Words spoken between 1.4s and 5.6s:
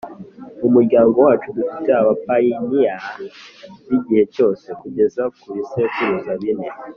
dufte abapayiniya b’igihe cyose kugeza ku